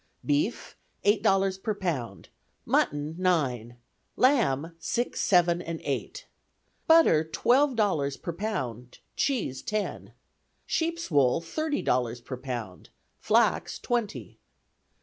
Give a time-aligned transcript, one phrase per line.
[0.25, 2.29] Beef, eight dollars per pound;
[2.65, 3.77] mutton, nine;
[4.15, 6.25] lamb, six, seven, and eight.
[6.87, 10.13] Butter, twelve dollars per pound; cheese, ten.
[10.65, 14.39] Sheep's wool, thirty dollars per pound; flax, twenty.